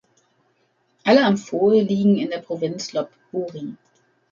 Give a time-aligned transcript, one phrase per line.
[1.05, 3.75] Alle Amphoe liegen in der Provinz Lop Buri.